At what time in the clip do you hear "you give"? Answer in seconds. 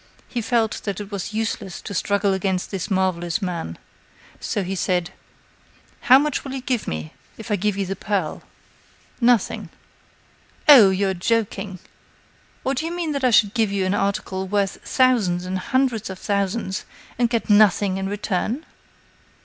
6.53-6.87